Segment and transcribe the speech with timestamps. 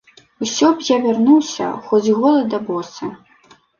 [0.45, 3.11] Усё б я вярнуўся, хоць голы да босы!